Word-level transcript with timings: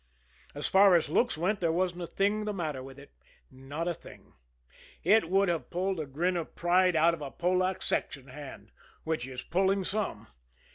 As 0.55 0.65
far 0.67 0.95
as 0.95 1.09
looks 1.09 1.37
went 1.37 1.59
there 1.59 1.71
wasn't 1.71 2.01
a 2.01 2.07
thing 2.07 2.45
the 2.45 2.53
matter 2.53 2.81
with 2.81 2.97
it, 2.97 3.11
not 3.51 3.87
a 3.87 3.93
thing; 3.93 4.33
it 5.03 5.29
would 5.29 5.47
have 5.47 5.69
pulled 5.69 5.99
a 5.99 6.07
grin 6.07 6.35
of 6.37 6.55
pride 6.55 6.95
out 6.95 7.13
of 7.13 7.21
a 7.21 7.29
Polack 7.29 7.83
section 7.83 8.29
hand 8.29 8.71
which 9.03 9.27
is 9.27 9.43
pulling 9.43 9.83
some. 9.83 10.25